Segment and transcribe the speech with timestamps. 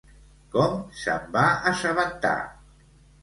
[0.53, 1.43] Com se'n va
[1.73, 2.33] assabentar?